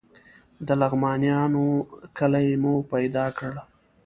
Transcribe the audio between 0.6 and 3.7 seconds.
د لغمانیانو کلی مو پیدا کړ.